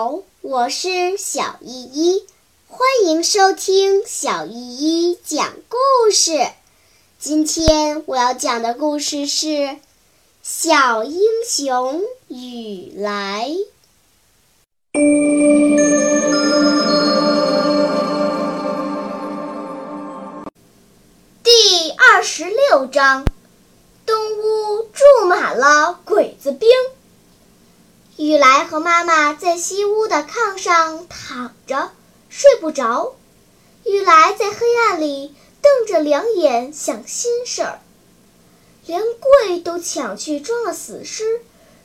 [0.00, 2.24] 好，我是小依依，
[2.68, 6.46] 欢迎收听小依依讲故事。
[7.18, 9.46] 今天我要讲的故事是
[10.40, 13.50] 《小英雄雨来》
[21.42, 23.24] 第二十六章：
[24.06, 26.68] 东屋住满了鬼子兵。
[28.18, 31.92] 雨来和妈妈在西屋的炕上躺着，
[32.28, 33.14] 睡不着。
[33.84, 37.80] 雨来在黑暗里瞪着两眼想心事儿，
[38.86, 41.42] 连柜都抢去装了死尸，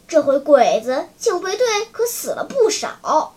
[0.07, 3.35] 这回鬼子警备队可死了不少。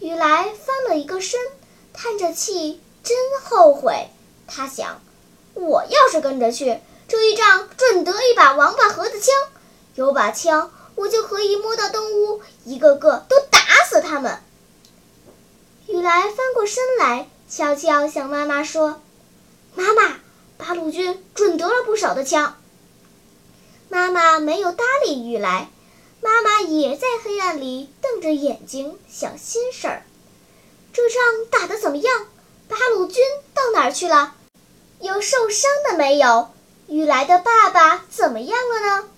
[0.00, 1.40] 雨来翻了一个身，
[1.94, 4.08] 叹着气，真后悔。
[4.46, 5.00] 他想，
[5.54, 9.34] 我要是跟着去，这一仗准得一把王八盒子枪，
[9.94, 10.70] 有把枪。
[10.98, 14.40] 我就可以摸到东屋，一个个都打死他们。
[15.86, 19.00] 雨来翻过身来，悄悄向妈妈说
[19.76, 20.16] ：“妈妈，
[20.56, 22.56] 八路军准得了不少的枪。”
[23.88, 25.70] 妈妈没有搭理雨来，
[26.20, 30.02] 妈妈也在黑暗里瞪着眼睛想心事儿。
[30.92, 32.26] 这仗打得怎么样？
[32.66, 33.22] 八路军
[33.54, 34.34] 到哪儿去了？
[34.98, 36.48] 有受伤的没有？
[36.88, 39.08] 雨来的爸爸怎么样了呢？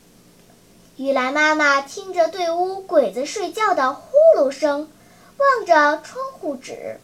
[1.01, 4.93] 雨来妈妈听着对屋鬼子睡觉的呼噜声，
[5.39, 7.01] 望着窗户纸。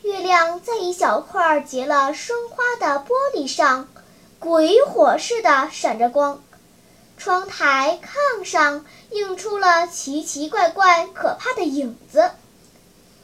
[0.00, 3.86] 月亮在一小块结了霜花的玻璃上，
[4.38, 6.42] 鬼火似的闪着光。
[7.18, 12.30] 窗台、炕上映出了奇奇怪怪、可怕的影子。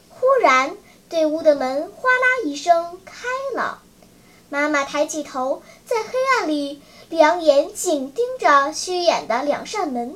[0.09, 0.77] 忽然，
[1.09, 3.79] 对屋的门哗啦一声开了。
[4.53, 10.13] 妈妈抬起头，在黑暗里，两眼紧盯着虚掩的两扇门，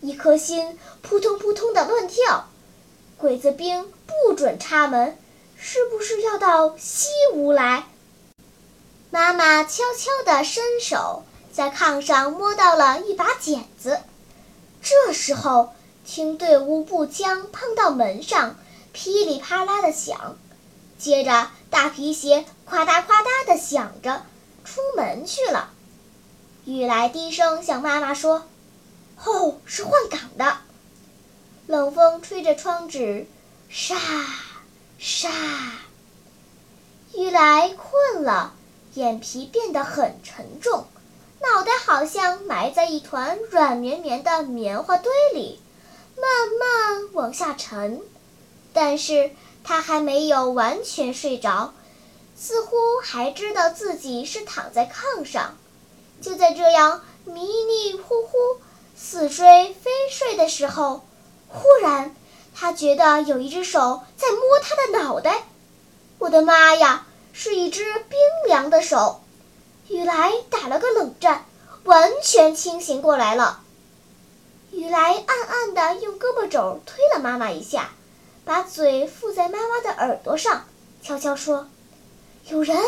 [0.00, 2.48] 一颗心扑通扑通的乱跳。
[3.18, 5.18] 鬼子兵不准插门，
[5.58, 7.84] 是不是要到西屋来？
[9.10, 14.00] 妈妈悄悄地伸手，在炕上摸到了一把剪子。
[14.80, 15.74] 这时候，
[16.06, 18.56] 听队伍步枪碰到门上，
[18.94, 20.38] 噼里啪啦的响。
[20.98, 24.24] 接着，大皮鞋夸嗒夸嗒地响着，
[24.64, 25.70] 出门去了。
[26.64, 28.46] 雨来低声向妈妈说
[29.22, 30.56] ：“哦，是换岗的。”
[31.68, 33.26] 冷风吹着窗纸，
[33.68, 33.96] 沙
[34.98, 35.30] 沙。
[37.14, 38.54] 雨来困了，
[38.94, 40.86] 眼皮变得很沉重，
[41.40, 45.60] 脑袋好像埋在一团软绵绵的棉花堆里，
[46.16, 46.24] 慢
[46.58, 48.00] 慢往下沉。
[48.72, 49.30] 但是。
[49.68, 51.74] 他还没有完全睡着，
[52.36, 55.56] 似乎还知道自己是躺在炕上。
[56.22, 58.38] 就在这样迷迷糊糊、
[58.96, 61.04] 似睡非睡的时候，
[61.48, 62.14] 忽然
[62.54, 65.42] 他觉得有一只手在摸他的脑袋。
[66.20, 68.16] 我的妈呀，是一只冰
[68.46, 69.20] 凉的手！
[69.88, 71.44] 雨来打了个冷战，
[71.82, 73.62] 完全清醒过来了。
[74.70, 77.90] 雨来暗暗地用胳膊肘推了妈妈一下。
[78.46, 80.66] 把嘴附在妈妈的耳朵上，
[81.02, 81.66] 悄悄说
[82.46, 82.78] ：“有人。”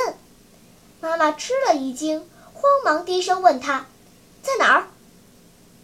[1.03, 3.87] 妈妈吃了一惊，慌忙低声问他
[4.41, 4.87] ：“在哪儿？”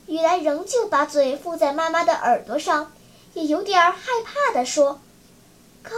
[0.06, 2.92] 雨来仍旧把嘴附在妈妈的耳朵上，
[3.32, 5.00] 也有点害怕地说
[5.82, 5.92] ：“刚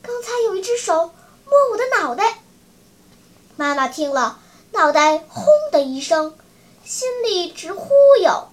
[0.00, 1.12] 刚才有一只手
[1.44, 2.38] 摸我的脑袋。”
[3.56, 4.38] 妈妈听了，
[4.72, 6.34] 脑袋轰的一声，
[6.82, 7.90] 心里直忽
[8.22, 8.48] 悠。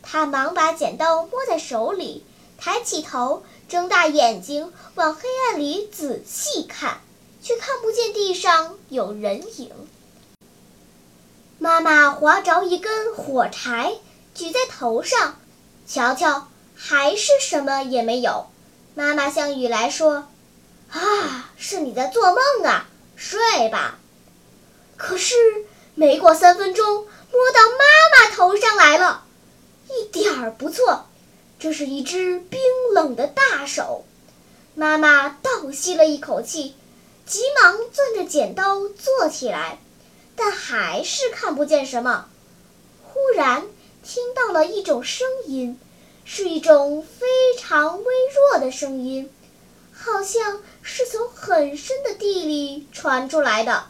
[0.00, 2.24] 她忙把剪刀摸在手里，
[2.56, 3.42] 抬起头。
[3.72, 7.00] 睁大眼睛往黑暗里仔细看，
[7.42, 9.70] 却看不见地上有人影。
[11.58, 13.94] 妈妈划着一根火柴，
[14.34, 15.38] 举在头上，
[15.86, 18.50] 瞧瞧，还是什么也没有。
[18.94, 20.26] 妈妈向雨来说
[20.92, 22.86] ：“啊，是你在做梦啊，
[23.16, 23.98] 睡吧。”
[24.98, 25.34] 可是
[25.94, 29.24] 没过三分钟，摸到妈妈头上来了，
[29.88, 31.06] 一点儿不错。
[31.58, 32.60] 这是一只冰
[32.92, 34.04] 冷的大手，
[34.74, 36.74] 妈妈倒吸了一口气，
[37.26, 39.78] 急忙攥着剪刀坐起来，
[40.36, 42.28] 但还是看不见什么。
[43.02, 43.66] 忽然
[44.02, 45.78] 听到了一种声音，
[46.24, 47.26] 是一种非
[47.58, 48.04] 常微
[48.50, 49.30] 弱的声音，
[49.92, 53.84] 好像是从很深的地里传出来的。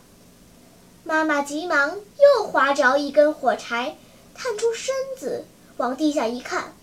[1.05, 1.99] 妈妈急忙
[2.37, 3.97] 又划着一根火柴，
[4.35, 5.47] 探出身子
[5.77, 6.75] 往地下一看。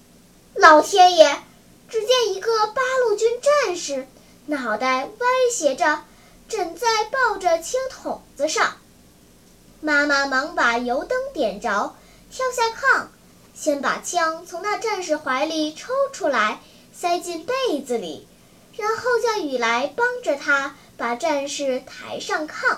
[0.56, 1.42] 老天爷！
[1.90, 4.08] 只见一个八路军战士，
[4.46, 6.04] 脑袋歪斜着，
[6.48, 8.78] 枕在抱着枪筒子上。
[9.82, 11.96] 妈妈忙把油灯点着，
[12.32, 13.08] 跳下炕，
[13.56, 16.62] 先把枪从那战士怀里抽出来，
[16.94, 18.28] 塞进被子里，
[18.78, 22.78] 然后叫雨来帮着他把战士抬上炕。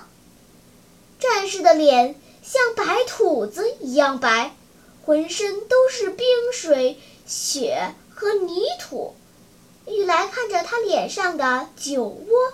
[1.19, 4.55] 战士的脸像白土子一样白，
[5.03, 9.15] 浑身都是冰水、雪和泥土。
[9.87, 12.53] 雨来看着他脸上的酒窝，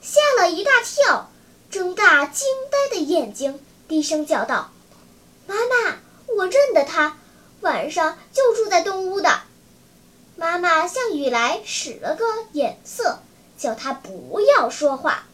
[0.00, 1.28] 吓了一大跳，
[1.72, 4.70] 睁大惊呆的眼睛，低声叫道
[5.48, 5.96] ：“妈妈，
[6.36, 7.18] 我认得他，
[7.62, 9.40] 晚上就住在东屋的。”
[10.38, 13.18] 妈妈向雨来使了个眼色，
[13.58, 15.26] 叫他不要说话。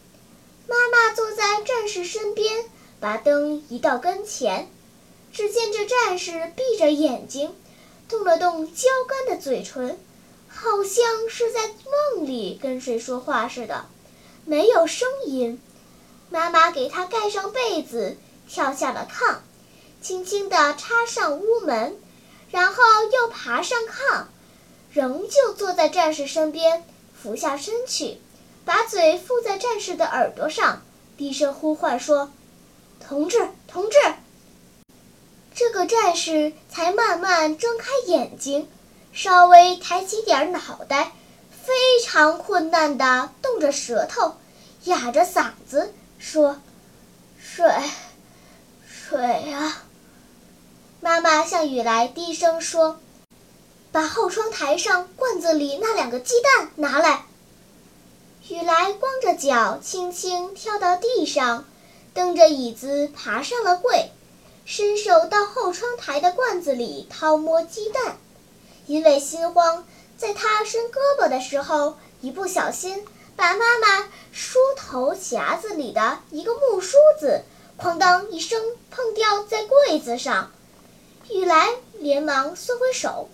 [0.66, 2.64] 妈妈坐在战士身边，
[3.00, 4.70] 把灯移到跟前，
[5.30, 7.54] 只见这战士闭着眼睛，
[8.14, 9.98] 动了动焦干的嘴唇。
[10.48, 13.86] 好像是在梦里跟谁说话似的，
[14.44, 15.60] 没有声音。
[16.30, 18.16] 妈妈给他盖上被子，
[18.48, 19.38] 跳下了炕，
[20.00, 21.98] 轻轻地插上屋门，
[22.52, 22.82] 然后
[23.12, 24.26] 又爬上炕，
[24.92, 26.84] 仍旧坐在战士身边，
[27.20, 28.18] 俯下身去，
[28.64, 30.82] 把嘴附在战士的耳朵上，
[31.16, 32.30] 低声呼唤说
[33.04, 33.98] ：“同志，同志。”
[35.54, 38.68] 这个战士才慢慢睁开眼睛。
[39.12, 41.12] 稍微抬起点脑袋，
[41.64, 41.72] 非
[42.04, 44.34] 常困难地动着舌头，
[44.82, 46.60] 哑着嗓子说
[47.38, 47.70] ：“水，
[48.84, 49.84] 水啊！”
[51.00, 52.98] 妈妈向雨来低声说
[53.92, 57.26] ：“把后窗台上罐子里那两个鸡蛋拿来。”
[58.48, 61.66] 雨来光着脚，轻轻跳到地上，
[62.14, 64.10] 蹬着椅子爬上了柜，
[64.64, 68.16] 伸手到后窗台的罐子里掏摸鸡蛋。
[68.86, 69.86] 因为心慌，
[70.18, 73.04] 在他伸胳膊的时候，一不小心
[73.36, 77.42] 把妈妈梳头匣子里的一个木梳子
[77.80, 80.50] “哐当”一声碰掉在柜子上。
[81.30, 83.30] 雨来连忙缩回手，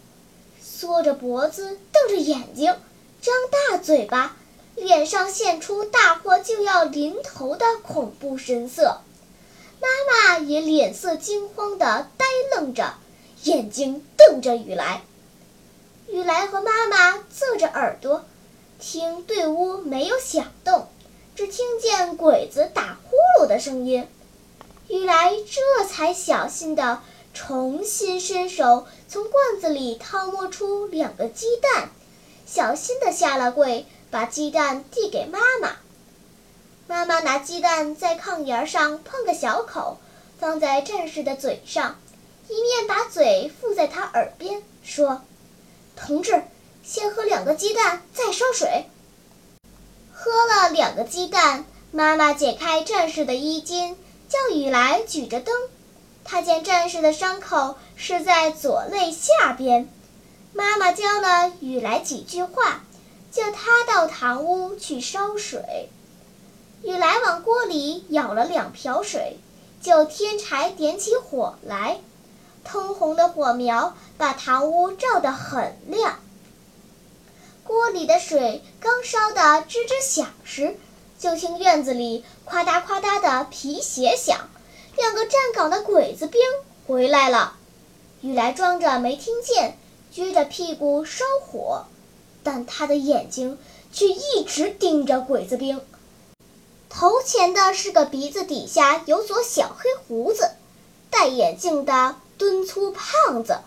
[0.63, 2.77] 缩着脖子，瞪着眼睛，
[3.21, 4.37] 张大嘴巴，
[4.77, 9.01] 脸上现出大祸就要临头的恐怖神色。
[9.81, 12.95] 妈妈也脸色惊慌地呆愣着，
[13.45, 15.03] 眼睛瞪着雨来。
[16.09, 18.25] 雨来和妈妈侧着耳朵，
[18.79, 20.89] 听对屋没有响动，
[21.35, 24.07] 只听见鬼子打呼噜的声音。
[24.89, 27.01] 雨来这才小心地
[27.33, 31.91] 重新伸手，从罐子里掏摸出两个鸡蛋，
[32.45, 35.77] 小心地下了柜，把鸡蛋递给妈妈。
[36.91, 39.99] 妈妈拿鸡蛋在炕沿上碰个小口，
[40.41, 42.01] 放在战士的嘴上，
[42.49, 45.23] 一面把嘴附在他耳边说。
[45.95, 46.43] 同志，
[46.83, 48.87] 先喝两个鸡蛋，再烧水。
[50.13, 53.97] 喝了两个鸡蛋，妈妈解开战士的衣襟，
[54.29, 55.55] 叫雨来举着灯。
[56.25, 59.89] 他见战士的伤口是在左肋下边，
[60.53, 62.83] 妈妈教了雨来几句话，
[63.31, 65.89] 叫他到堂屋去烧水。
[66.83, 69.39] 雨来往锅里舀了两瓢水，
[69.83, 71.99] 就添柴点起火来。
[72.65, 76.19] 通红的火苗把堂屋照得很亮。
[77.65, 80.77] 锅里的水刚烧得吱吱响时，
[81.19, 84.49] 就听院子里夸嗒夸嗒的皮鞋响，
[84.97, 86.41] 两个站岗的鬼子兵
[86.87, 87.57] 回来了。
[88.23, 89.79] 雨来装着没听见，
[90.13, 91.85] 撅着屁股烧火，
[92.43, 93.59] 但他的眼睛
[93.93, 95.81] 却一直盯着鬼子兵。
[96.91, 100.51] 头前的是个鼻子底下有撮小黑胡子，
[101.09, 102.17] 戴眼镜的。
[102.37, 103.59] 敦粗胖子，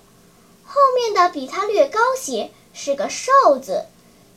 [0.65, 3.85] 后面的比他略高些，是个瘦子，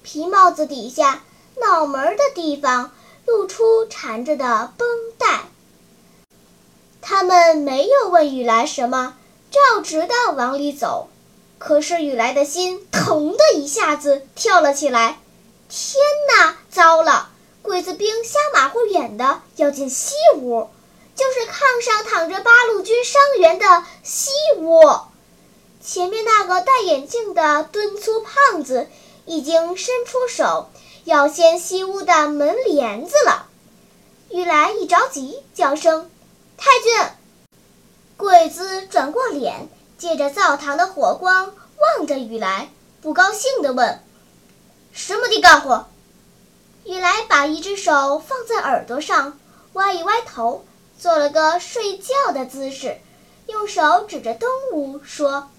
[0.03, 1.23] 皮帽子底下
[1.59, 2.93] 脑门的地方
[3.25, 5.45] 露出缠着的绷带。
[7.01, 9.17] 他们没有问雨来什么，
[9.51, 11.09] 照直的往里走。
[11.59, 15.19] 可是雨来的心腾的一下子跳了起来。
[15.71, 15.99] 天
[16.37, 17.31] 哪，糟了！
[17.67, 20.71] 鬼子兵瞎马虎眼的要进西屋。
[21.17, 24.83] 就是炕上躺着八路军伤员的西屋，
[25.83, 28.87] 前面那个戴眼镜的敦粗胖子
[29.25, 30.69] 已经伸出手
[31.05, 33.47] 要掀西屋的门帘子了。
[34.29, 36.11] 雨来一着急，叫声
[36.59, 36.93] ：“太君！”
[38.19, 41.55] 鬼子转过脸，借着灶堂的火光
[41.97, 42.69] 望着雨来，
[43.01, 44.05] 不高兴地问
[44.93, 45.89] ：“什么地干活？”
[46.87, 49.39] 雨来把一只手放在耳朵上，
[49.73, 50.65] 歪一歪头。
[50.99, 52.99] 做了个睡觉的姿势，
[53.49, 55.51] 用手指着东屋说：“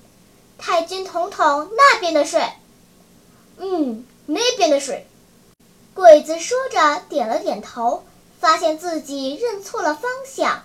[0.57, 2.41] 太君统统那边的睡。
[3.59, 5.05] ”“嗯，那边的睡。”
[5.93, 8.03] 鬼子说着点了点头，
[8.39, 10.63] 发现自己认错了方向。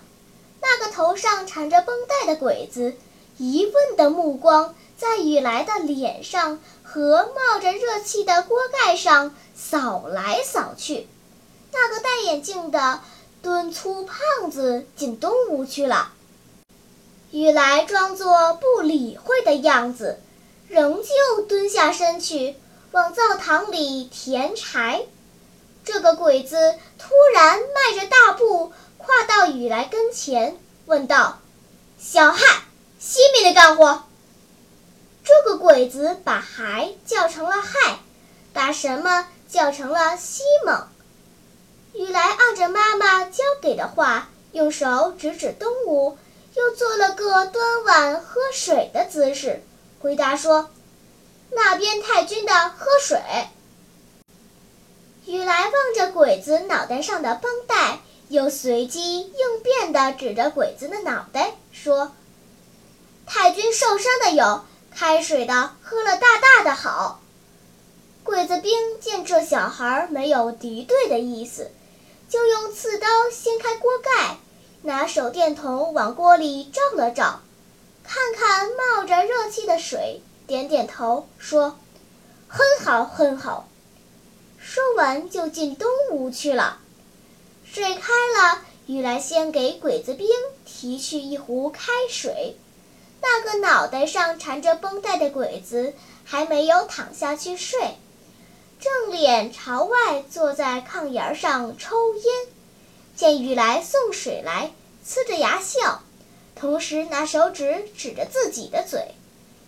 [0.61, 2.95] 那个头上缠着绷带的鬼子
[3.37, 11.09] 疑问的目光在雨来的脸上和冒着热气的锅盖上扫来扫去。
[11.73, 13.01] 那个戴眼镜的
[13.41, 16.13] 敦粗胖子进东屋去了。
[17.31, 20.21] 雨来装作不理会的样子，
[20.69, 22.55] 仍旧蹲下身去
[22.93, 25.01] 往灶堂里填柴。
[25.83, 31.39] 这个鬼子突然迈着大步跨到雨来跟前，问道
[31.99, 32.39] ：“小汉，
[32.99, 34.03] 西面的干活？”
[35.23, 37.99] 这个鬼子把“孩”叫成了“害”，
[38.51, 40.87] 把什么叫成了“西蒙”。
[41.93, 46.17] 雨来按着妈妈教给的话，用手指指东屋，
[46.55, 49.61] 又做了个端碗喝水的姿势，
[50.01, 50.69] 回答说
[51.51, 53.21] ：“那边太君的喝水。”
[55.25, 62.11] 雨来望着鬼子脑袋上的绷带，又随机应变地指着鬼子的脑袋说
[63.25, 64.65] ：“太君受伤的有，
[65.03, 67.19] 开水的喝了大大的好。”
[68.23, 71.71] 鬼子兵见这小孩没有敌对的意思，
[72.29, 74.37] 就用刺刀掀开锅盖，
[74.83, 77.41] 拿手电筒往锅里照了照，
[78.05, 81.77] 看看冒着热气的水，点点头说
[82.47, 83.67] ：“很好，很好。”
[84.57, 86.79] 说完，就进东屋去了。
[87.65, 90.29] 水开了，雨来先给鬼子兵
[90.63, 92.55] 提去一壶开水。
[93.25, 95.93] 那个脑袋上缠着绷带的鬼子
[96.25, 97.95] 还没有躺下去睡，
[98.81, 102.23] 正脸朝外坐在炕沿上抽烟。
[103.15, 104.73] 见雨来送水来，
[105.07, 106.01] 呲着牙笑，
[106.53, 109.13] 同时拿手指指着自己的嘴。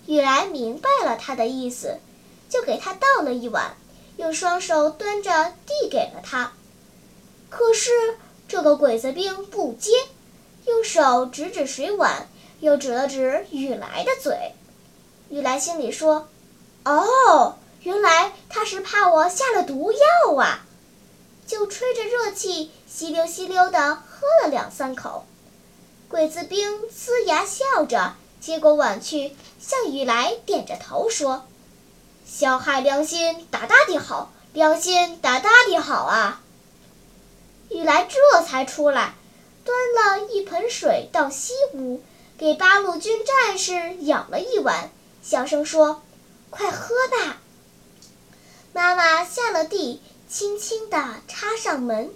[0.06, 2.00] 雨来明白了他的意思，
[2.50, 3.78] 就给他倒了一碗。
[4.18, 6.54] 用双手端着递给了他，
[7.50, 7.92] 可是
[8.48, 9.92] 这个鬼子兵不接，
[10.66, 12.28] 用手指指水碗，
[12.60, 14.54] 又指了指雨来的嘴。
[15.30, 16.28] 雨来心里说
[16.86, 20.66] ：“哦，原来他是怕我下了毒药啊！”
[21.48, 25.26] 就吹着热气，吸溜吸溜地喝了两三口。
[26.10, 31.46] 鬼子兵呲牙笑着接过碗去，向雨来点着头说。
[32.28, 36.42] 小孩良心大大的好，良心大大的好啊！
[37.70, 39.14] 雨来这才出来，
[39.64, 42.02] 端了一盆水到西屋，
[42.38, 46.01] 给八路军战士舀了一碗，小声说
[46.50, 47.38] ：“快喝吧。”
[48.74, 52.13] 妈妈下了地，轻轻地插上门，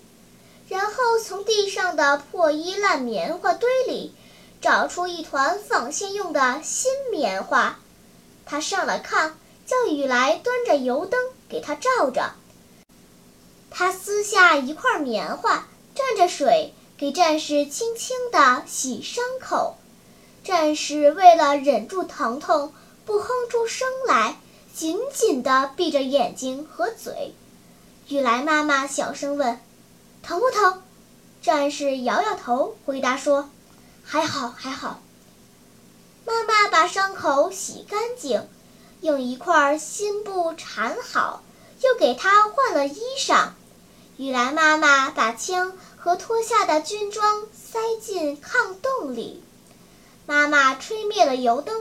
[0.67, 4.13] 然后从地上的破衣烂棉花堆里
[4.61, 7.79] 找出一团纺线用的新棉花，
[8.45, 9.31] 她上了炕。
[9.69, 12.33] 叫雨来端着油灯给他照着。
[13.69, 19.77] 他撕下一块棉花，蘸着水给战士轻轻地洗伤口。
[20.49, 22.73] 战士为了忍住疼痛，
[23.05, 24.39] 不哼出声来，
[24.73, 27.35] 紧紧地闭着眼睛和嘴。
[28.07, 29.59] 雨来妈妈小声问
[30.23, 30.81] ：“疼不疼？”
[31.43, 33.51] 战士摇摇头，回答说
[34.03, 35.01] ：“还好，还好。”
[36.25, 38.47] 妈妈把伤口洗干净。
[39.01, 41.43] 用一块新布缠好，
[41.83, 43.49] 又给他换了衣裳。
[44.17, 49.43] 雨来妈妈把枪和脱下的军装塞进炕洞里。
[50.29, 51.75] 妈妈吹灭了油灯，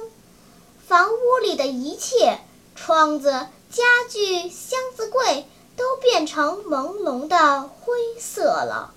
[0.88, 2.38] 房屋里的一切——
[2.74, 3.30] 窗子、
[3.70, 8.94] 家具、箱子、柜——都变成朦胧的灰色了。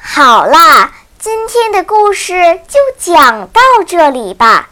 [0.00, 4.70] 好啦，今天的故事就讲到这里吧。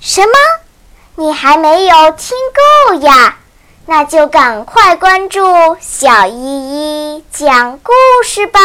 [0.00, 0.32] 什么？
[1.16, 2.34] 你还没有听
[2.88, 3.36] 够呀？
[3.84, 5.42] 那就赶快关注
[5.82, 7.92] 小依依讲故
[8.24, 8.60] 事吧。